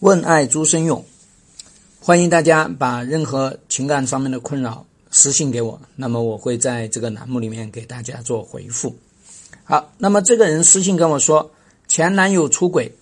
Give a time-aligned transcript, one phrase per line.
[0.00, 1.02] 问爱朱生勇，
[2.00, 8.94] 欢迎大家把任何情感上面的困扰私信给我，那么我会在这个栏目里面给大家做回复。
[9.64, 11.50] 好，那么这个人私信跟我说，
[11.88, 12.94] 前男友出轨，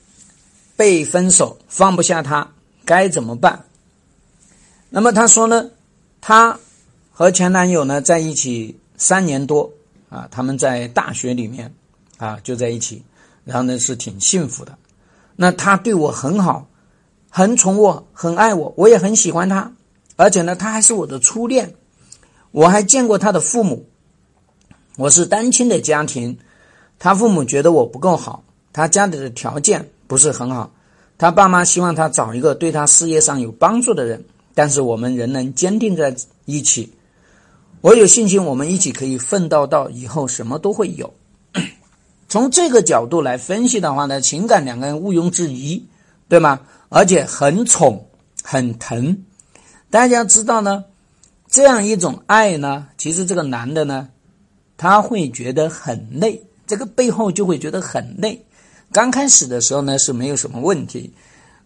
[0.76, 2.48] 被分手，放不下他，
[2.84, 3.64] 该怎么办？
[4.88, 5.68] 那么他说呢，
[6.20, 6.60] 他
[7.10, 9.68] 和前男友呢在一起三年多
[10.08, 11.74] 啊，他们在大学里面
[12.18, 13.02] 啊就在一起，
[13.44, 14.78] 然后呢是挺幸福的。
[15.34, 16.68] 那他对我很好。
[17.36, 19.72] 很宠我，很爱我，我也很喜欢他，
[20.14, 21.74] 而且呢，他还是我的初恋，
[22.52, 23.86] 我还见过他的父母。
[24.96, 26.38] 我是单亲的家庭，
[26.96, 30.70] 他父母觉得我不够好，他家里的条件不是很好，
[31.18, 36.92] 他爸妈希望他找一个对他事业上有帮助的人，但是我们仍能坚定在一起。
[37.80, 41.12] 我有信心，我们一起可以奋斗到以后，什么都会有。
[42.28, 45.84] 从这个角度来分析的话呢，情感两个人毋庸置疑，
[46.28, 46.60] 对吗？
[46.88, 48.08] 而且很宠，
[48.42, 49.24] 很疼。
[49.90, 50.84] 大家知道呢，
[51.48, 54.08] 这样一种爱呢，其实这个男的呢，
[54.76, 58.44] 他会觉得很累，这个背后就会觉得很累。
[58.92, 61.12] 刚开始的时候呢是没有什么问题，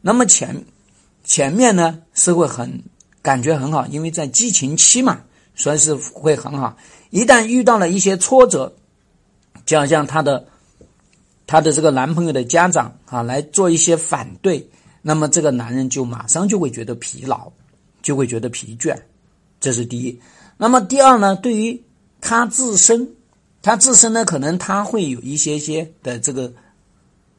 [0.01, 0.65] 那么前
[1.25, 2.83] 前面呢是会很
[3.23, 5.21] 感觉很好，因为在激情期嘛，
[5.55, 6.77] 所以是会很好。
[7.11, 8.75] 一旦遇到了一些挫折，
[9.67, 10.47] 就好像她的
[11.47, 14.69] 她的这个男朋友的家长啊来做一些反对。
[15.01, 17.51] 那么这个男人就马上就会觉得疲劳，
[18.03, 18.97] 就会觉得疲倦，
[19.61, 20.21] 这是第一。
[20.57, 21.37] 那么第二呢？
[21.37, 21.81] 对于
[22.21, 23.09] 他自身，
[23.63, 26.53] 他自身呢，可能他会有一些些的这个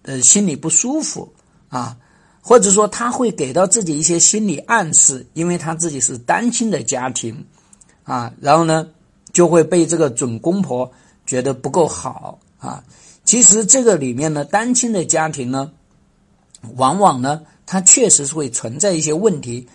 [0.03, 1.33] 呃心里不舒服
[1.67, 1.97] 啊，
[2.41, 7.45] 或者说他会给到自己一些心理暗示，因为他自己是单亲的家庭
[8.03, 8.87] 啊，然后呢
[9.33, 10.89] 就会被这个准公婆
[11.25, 12.81] 觉得不够好啊。
[13.25, 15.71] 其实这个里面呢，单亲的家庭呢。
[16.75, 19.67] 往往呢，它确实是会存在一些问题。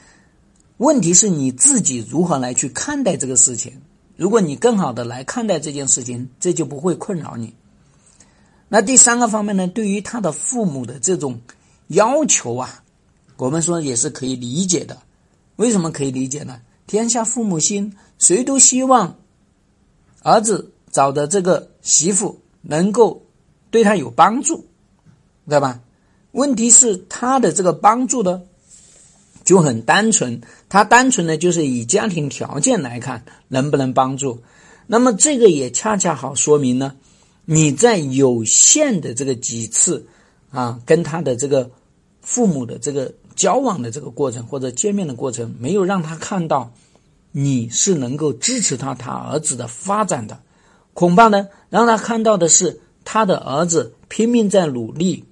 [0.78, 3.80] 问题是你自己如何来去看待这个事情。
[4.16, 7.54] 如果你更好的来看待这件事情，这就不会困扰你。
[8.69, 11.41] 那第三个方面呢，对于他的父母的这种
[11.88, 12.82] 要求啊，
[13.36, 15.00] 我们说也是可以理解的。
[15.56, 16.60] 为什么可以理解呢？
[16.86, 19.16] 天下父母心，谁都希望
[20.22, 23.22] 儿子找的这个媳妇能够
[23.70, 24.66] 对他有帮助，
[25.48, 25.80] 对吧？
[26.34, 28.43] 问题是他的这个帮助呢，
[29.45, 34.41] 就很单纯，他单纯的就是以家庭条件来看能不能帮助。
[34.89, 36.97] 那么这个也恰恰好说明呢，
[37.45, 40.09] 你在有限的这个几次
[40.50, 41.71] 啊，跟他的这个
[42.21, 46.72] 父母的这个交往的这个过程或者见面的过程，没有让他看到
[47.31, 50.41] 你是能够支持他他儿子的发展的，
[50.95, 55.25] 恐怕呢，让他看到的是他的儿子拼命在努力。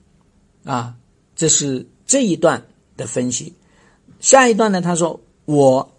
[0.64, 0.94] 啊，
[1.34, 3.54] 这是这一段的分析。
[4.20, 4.80] 下一段呢？
[4.80, 5.96] 他说：“我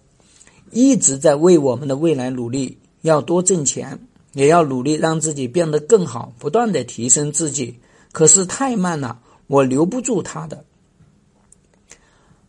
[0.72, 4.00] 一直在为我们的未来努力，要多挣钱，
[4.32, 7.78] 也要努力让自己变得更好，不断的提升自己。
[8.14, 10.64] 可是太慢了，我留不住他的。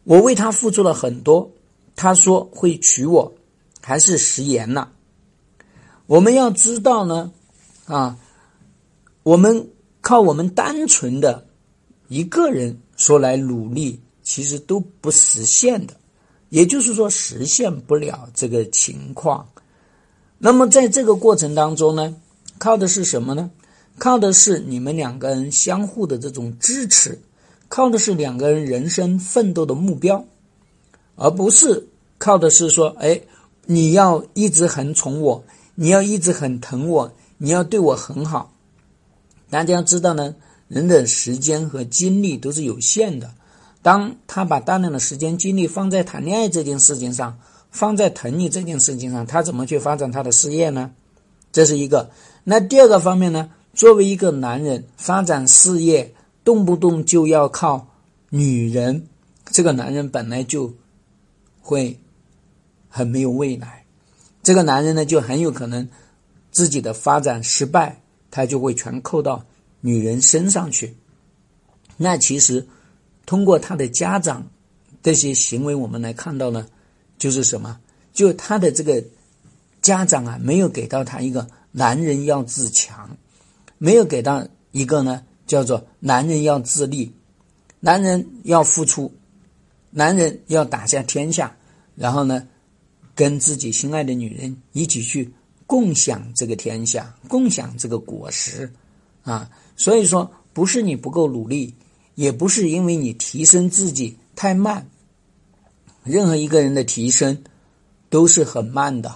[0.05, 1.51] 我为他付出了很多，
[1.97, 3.35] 他说会娶我，
[3.81, 4.93] 还是食言了。
[6.07, 7.33] 我们要知道呢，
[7.87, 8.17] 啊，
[9.25, 9.71] 我们
[10.01, 11.44] 靠我们单纯的。”
[12.15, 15.95] 一个人说来努力，其实都不实现的，
[16.49, 19.45] 也就是说实现不了这个情况。
[20.39, 22.15] 那么在这个过程当中呢，
[22.57, 23.51] 靠的是什么呢？
[23.99, 27.19] 靠的是你们两个人相互的这种支持，
[27.69, 30.25] 靠的是两个人人生奋斗的目标，
[31.17, 31.89] 而不是
[32.19, 33.21] 靠的是说，哎，
[33.67, 38.53] 你要一直很宠我，你要一直很疼我，你要对我很好。
[39.51, 40.37] 大家要知道呢。
[40.75, 43.33] 人的时间和精力都是有限的，
[43.81, 47.39] 当他把大量的时间精力放在谈恋爱这件事情上，
[47.71, 50.91] 放在疼你这件事情上，他怎么去发展他的事业呢？
[51.53, 52.11] 这是一个。
[52.43, 53.51] 那第二个方面呢？
[53.73, 56.13] 作为一个男人，发展事业
[56.43, 57.87] 动不动就要靠
[58.31, 59.07] 女人，
[59.53, 60.75] 这个男人本来就
[61.61, 62.01] 会
[62.89, 63.85] 很没有未来，
[64.43, 65.89] 这个男人呢就很有可能
[66.51, 68.01] 自己的发展失败，
[68.33, 69.45] 他就会全扣到。
[69.87, 70.97] 女人升上去，
[71.99, 72.67] 那其实
[73.27, 74.51] 通过他的家长
[75.03, 76.67] 这些行为，我们来看到呢，
[77.19, 77.79] 就是什么？
[78.15, 79.05] 就他的这个
[79.83, 83.15] 家长啊，没有给到他一个男人要自强，
[83.77, 87.13] 没有给到一个呢叫做男人要自立，
[87.79, 89.13] 男人要付出，
[89.91, 91.55] 男人要打下天下，
[91.95, 92.49] 然后呢，
[93.15, 95.31] 跟自己心爱的女人一起去
[95.67, 98.73] 共享这个天下，共享这个果实
[99.25, 99.51] 啊。
[99.77, 101.75] 所以说，不是你不够努力，
[102.15, 104.89] 也不是因为你提升自己太慢。
[106.05, 107.43] 任何一个人的提升
[108.11, 109.15] 都是很慢的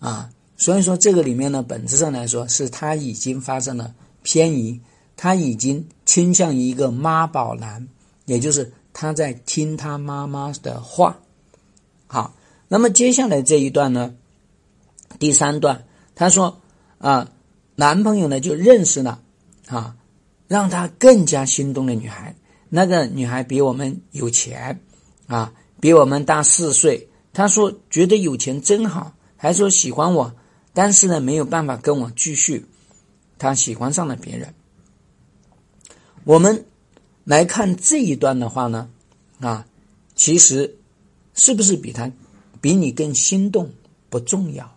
[0.00, 4.80] 啊，所以说这个里面呢，本质上来说是他已经发生了偏移，
[5.16, 7.88] 他已经倾向于一个妈宝男，
[8.26, 11.18] 也就是他在听他妈妈的话。
[12.08, 12.34] 好，
[12.66, 14.14] 那么接下来这一段呢，
[15.18, 16.60] 第三段他说
[16.98, 17.30] 啊，
[17.76, 19.22] 男朋友呢就认识了
[19.68, 19.96] 啊，
[20.48, 22.34] 让他更加心动的女孩，
[22.68, 24.80] 那个女孩比我们有钱
[25.26, 25.52] 啊。
[25.80, 30.34] 比我们大四岁，他说觉得有钱真好，还说喜欢我，
[30.72, 32.66] 但是呢没有办法跟我继续，
[33.38, 34.52] 他喜欢上了别人。
[36.24, 36.64] 我们
[37.22, 38.90] 来看这一段的话呢，
[39.38, 39.68] 啊，
[40.16, 40.78] 其实
[41.32, 42.10] 是不是比他
[42.60, 43.70] 比你更心动
[44.10, 44.76] 不重要，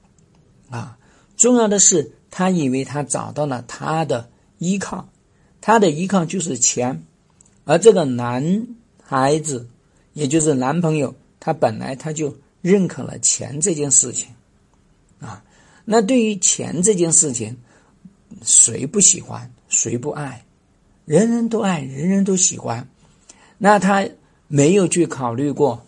[0.70, 1.00] 啊，
[1.36, 4.30] 重要的是他以为他找到了他的
[4.62, 5.10] 依靠，
[5.60, 7.04] 他的依靠就是钱，
[7.66, 8.68] 而这个男
[9.04, 9.68] 孩子。
[10.14, 14.28] 也就是男朋友，他本来他就认可了钱这件事情，
[15.22, 15.42] 啊，
[15.86, 17.56] 那对于钱这件事情，
[18.44, 20.44] 谁不喜欢，谁不爱，
[21.06, 22.86] 人人都爱，人人都喜欢，
[23.58, 24.06] 那他
[24.50, 25.82] 没有去考虑过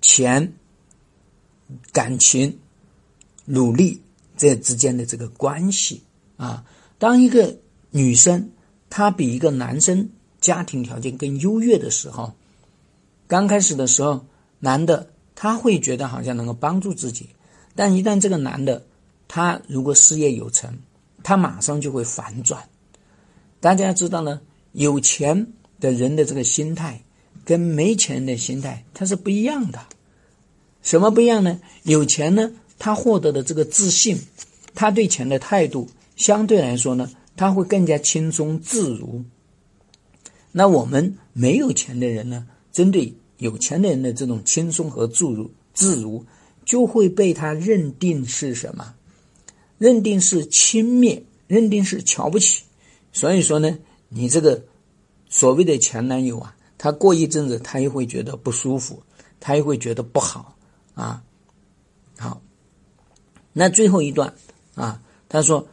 [0.00, 0.54] 钱、
[1.92, 2.58] 感情、
[3.44, 4.00] 努力
[4.38, 6.02] 这之间的这个关系
[6.38, 6.64] 啊。
[6.98, 7.56] 当一个
[7.90, 8.50] 女生
[8.90, 10.10] 她比一个男生
[10.40, 12.32] 家庭条件更优越的时候，
[13.26, 14.24] 刚开始的时候，
[14.60, 17.28] 男的他会觉得好像能够帮助自己，
[17.74, 18.84] 但一旦这个男的
[19.28, 20.78] 他如果事业有成，
[21.22, 22.68] 他马上就会反转。
[23.60, 24.40] 大家要知道呢，
[24.72, 27.02] 有钱的人的这个心态
[27.44, 29.80] 跟没钱的心态他是不一样的。
[30.82, 31.60] 什么不一样呢？
[31.82, 34.18] 有钱呢，他获得的这个自信，
[34.74, 39.24] 他对钱的态度相对来说呢，他会更加轻松自如。
[40.52, 42.46] 那我们没有钱的人呢？
[42.72, 46.24] 针对有钱的人的这种轻松和自如，自如
[46.64, 48.94] 就会被他认定是什么？
[49.78, 52.64] 认定是轻蔑，认定是瞧不起。
[53.12, 53.78] 所以说呢，
[54.08, 54.64] 你这个
[55.28, 59.02] 所谓的前男友啊，他过一阵子他又会觉得不舒服，
[59.38, 60.56] 他又会觉得不好
[60.94, 61.22] 啊。
[62.18, 62.42] 好，
[63.52, 64.34] 那最后一段
[64.74, 65.68] 啊，他说：“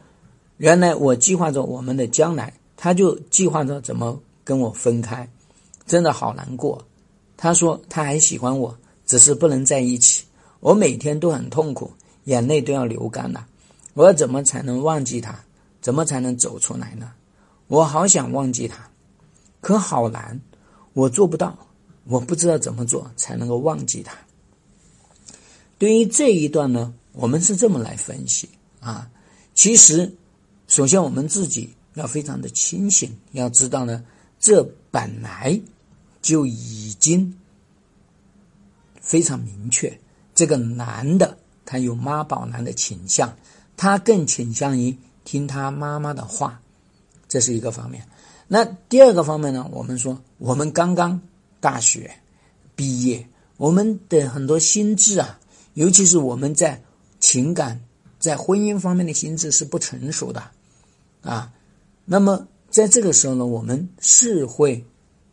[0.56, 5.28] 原来我计划着我们的将来，他就计划着怎么跟我分开，
[5.86, 6.82] 真的好难过。”
[7.36, 10.24] 他说他还喜欢我，只是不能在一起。
[10.60, 11.92] 我每天都很痛苦，
[12.24, 13.46] 眼泪都要流干了。
[13.92, 15.38] 我要怎么才能忘记他？
[15.82, 17.12] 怎么才能走出来呢？
[17.68, 18.90] 我好想忘记他，
[19.60, 20.40] 可好难，
[20.94, 21.56] 我做不到。
[22.08, 24.16] 我不知道怎么做才能够忘记他。
[25.76, 28.48] 对于这一段呢，我们是这么来分析
[28.80, 29.10] 啊。
[29.54, 30.10] 其实，
[30.68, 34.04] 首先我们自己要非常的清醒，要知道呢，
[34.38, 35.60] 这本来。
[36.22, 37.32] 就已经
[39.00, 40.00] 非常明确，
[40.34, 43.36] 这个男的他有妈宝男的倾向，
[43.76, 46.60] 他更倾向于听他妈妈的话，
[47.28, 48.08] 这是一个方面。
[48.48, 49.70] 那第二个方面呢？
[49.70, 51.20] 我们说，我们刚刚
[51.60, 52.10] 大学
[52.74, 55.38] 毕业，我们的很多心智啊，
[55.74, 56.82] 尤其是我们在
[57.20, 57.80] 情感、
[58.18, 60.42] 在婚姻方面的心智是不成熟的
[61.26, 61.52] 啊。
[62.04, 64.84] 那么在这个时候呢，我们是会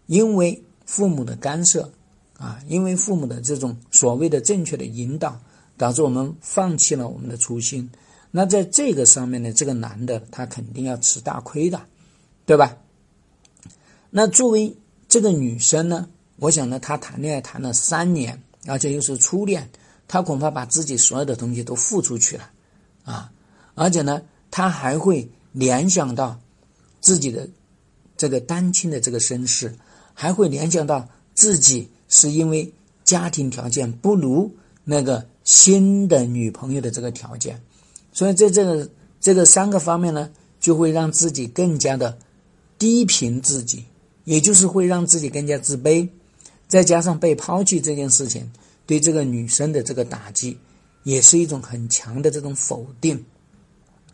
[0.07, 1.91] 因为父母的干涉，
[2.37, 5.39] 啊，因为父母的这种所谓的正确的引导，
[5.77, 7.89] 导致我们放弃了我们的初心。
[8.31, 11.79] 那在这个上面呢，这个男的他肯定要吃大亏的，
[12.45, 12.77] 对吧？
[14.09, 14.75] 那作为
[15.07, 16.07] 这个女生呢，
[16.37, 19.69] 我想呢，她谈恋爱谈了三年，而且又是初恋，
[20.07, 22.49] 她恐怕把自己所有的东西都付出去了，
[23.05, 23.31] 啊，
[23.75, 26.41] 而且呢，她还会联想到
[26.99, 27.47] 自己的
[28.17, 29.73] 这个单亲的这个身世。
[30.15, 32.71] 还会联想到自己是因为
[33.03, 37.59] 家庭条件不如那个新的女朋友的这个条件，
[38.11, 38.87] 所以在这个
[39.19, 40.29] 这个三个方面呢，
[40.59, 42.19] 就会让自己更加的
[42.77, 43.85] 低评自己，
[44.23, 46.07] 也就是会让自己更加自卑。
[46.67, 48.51] 再加上被抛弃这件事情，
[48.85, 50.59] 对这个女生的这个打击，
[51.01, 53.25] 也是一种很强的这种否定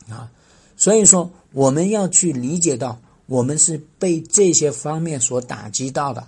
[0.07, 0.31] 啊。
[0.79, 2.99] 所以说，我们要去理解到。
[3.27, 6.27] 我们是被这些方面所打击到的，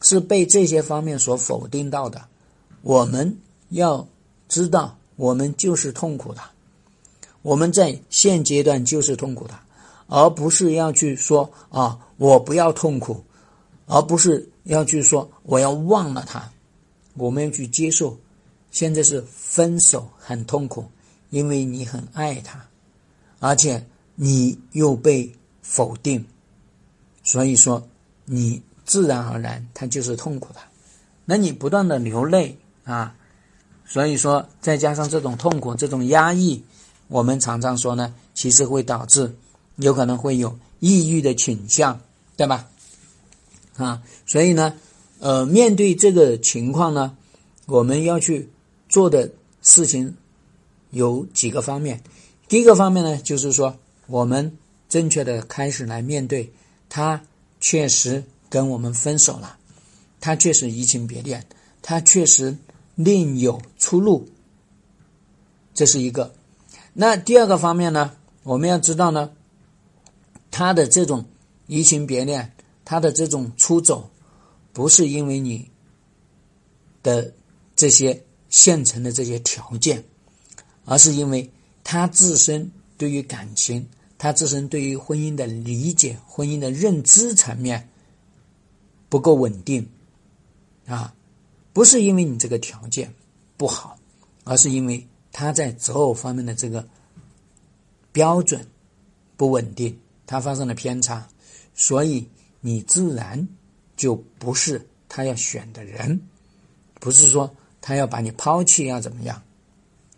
[0.00, 2.22] 是被这些方面所否定到的。
[2.82, 3.36] 我们
[3.70, 4.06] 要
[4.48, 6.40] 知道，我们就是痛苦的，
[7.42, 9.58] 我们在现阶段就是痛苦的，
[10.06, 13.24] 而不是要去说啊，我不要痛苦，
[13.86, 16.48] 而不是要去说我要忘了他。
[17.14, 18.16] 我们要去接受，
[18.70, 20.84] 现在是分手很痛苦，
[21.30, 22.64] 因为你很爱他，
[23.40, 26.24] 而且你又被否定。
[27.22, 27.86] 所以说，
[28.24, 30.60] 你自然而然它就是痛苦的。
[31.24, 33.16] 那你不断的流泪啊，
[33.84, 36.62] 所以说再加上这种痛苦、这种压抑，
[37.08, 39.34] 我们常常说呢，其实会导致
[39.76, 42.00] 有可能会有抑郁的倾向，
[42.36, 42.68] 对吧？
[43.76, 44.74] 啊，所以呢，
[45.18, 47.16] 呃，面对这个情况呢，
[47.66, 48.48] 我们要去
[48.88, 49.28] 做的
[49.62, 50.14] 事情
[50.90, 52.00] 有几个方面。
[52.48, 53.76] 第一个方面呢，就是说
[54.06, 54.56] 我们
[54.88, 56.52] 正确的开始来面对，
[56.88, 57.22] 他
[57.60, 59.58] 确实跟我们分手了。
[60.20, 61.46] 他确实移情别恋，
[61.82, 62.56] 他确实
[62.94, 64.28] 另有出路，
[65.74, 66.34] 这是一个。
[66.92, 69.30] 那第二个方面呢，我们要知道呢，
[70.50, 71.24] 他的这种
[71.66, 72.52] 移情别恋，
[72.84, 74.08] 他的这种出走，
[74.72, 75.70] 不是因为你
[77.02, 77.32] 的
[77.76, 80.02] 这些现成的这些条件，
[80.84, 81.50] 而是因为
[81.88, 83.88] 他自身对于感情，
[84.18, 87.88] 他自身对于婚姻的理解、婚姻的认知层面
[89.08, 89.88] 不够稳定。
[90.88, 91.14] 啊，
[91.72, 93.14] 不是因为你这个条件
[93.56, 93.96] 不好，
[94.42, 96.84] 而是因为他在择偶方面的这个
[98.10, 98.66] 标准
[99.36, 101.28] 不稳定，他发生了偏差，
[101.72, 102.28] 所以
[102.60, 103.48] 你自然
[103.96, 106.20] 就不是他要选的人，
[106.94, 107.48] 不是说
[107.80, 109.40] 他要把你抛弃要怎么样，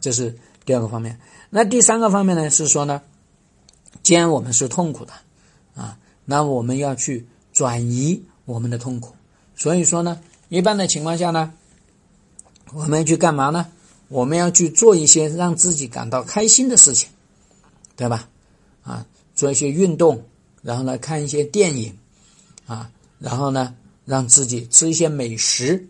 [0.01, 0.35] 这是
[0.69, 1.19] 第二个方面。
[1.49, 3.01] 那第三个方面呢，是说呢，
[4.03, 5.15] 既然我们是痛苦的
[5.75, 5.97] 啊，
[6.27, 9.15] 那我们要去转移我们的痛苦，
[9.57, 10.21] 所以说呢。
[10.51, 11.53] 一般的情况下呢，
[12.73, 13.67] 我们要去干嘛呢？
[14.09, 17.09] 我们要去做一些让自己感到开心的事情，
[17.97, 18.29] 对吧？
[18.83, 20.23] 啊，做一些运动，
[20.63, 21.97] 然后呢看一些电影，
[22.67, 25.87] 啊，然后呢让自己吃一些美食，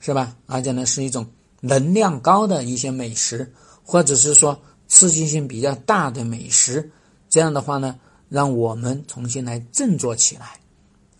[0.00, 0.36] 是吧？
[0.46, 1.26] 而且呢是一种
[1.60, 3.52] 能量高的一些美食，
[3.90, 6.90] 或者是说刺激性比较大的美食，
[7.30, 10.60] 这样的话呢，让我们重新来振作起来，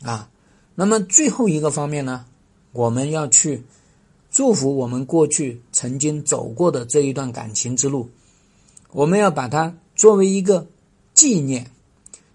[0.02, 0.28] 啊，
[0.74, 2.26] 那么最后一个方面呢？
[2.72, 3.64] 我们要去
[4.30, 8.10] 祝福我们过去曾经走过的这一段感情之路，
[8.92, 10.66] 我们要把它作为一个
[11.14, 11.70] 纪念，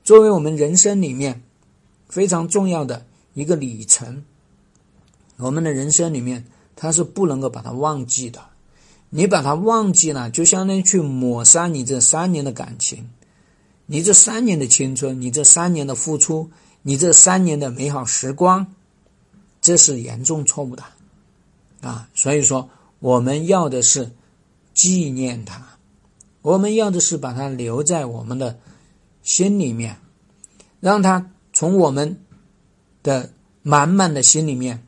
[0.04, 1.44] 作为我们人生里面
[2.10, 4.26] 非常重要的一个里程。
[5.38, 6.44] 我们的人生里面，
[6.76, 8.53] 它是不能够把它忘记的。
[9.16, 13.12] 你把它忘记了，就相当于去抹杀你这三年的感情，
[13.86, 16.50] 你这三年的青春，你这三年的付出，
[16.82, 18.74] 你这三年的美好时光。
[19.62, 20.84] 这是严重错误的，
[21.82, 24.12] 啊，所以说我们要的是
[24.74, 25.78] 纪念他，
[26.42, 28.58] 我们要的是把他留在我们的
[29.22, 29.98] 心里面，
[30.82, 32.18] 让他从我们
[33.04, 34.86] 的满满的心里面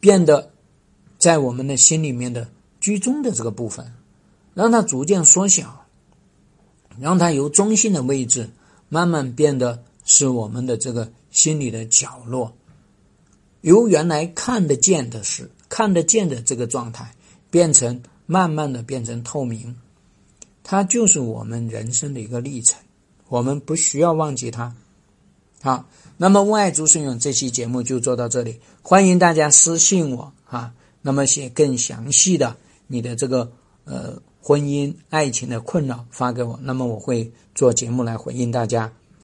[0.00, 0.50] 变得
[1.18, 2.48] 在我们的心里面的
[2.80, 3.92] 居中的这个部分，
[4.54, 5.86] 让它逐渐缩小，
[6.98, 8.50] 让它由中心的位置
[8.88, 12.52] 慢慢变得是我们的这个心里的角落。
[13.60, 17.14] 由原来看得见的是看得见的这个状态，
[17.50, 19.76] 变成慢慢的变成透明，
[20.62, 22.80] 它就是我们人生的一个历程。
[23.28, 24.74] 我们不需要忘记它。
[25.62, 30.72] 好，那么为爱足生勇这期节目就做到这里，欢迎大家私信我啊，
[31.02, 32.56] 那么写更详细的
[32.92, 33.52] 你的这个
[33.84, 38.92] 呃婚姻爱情的困扰发给我，那么我会做节目来回应大家。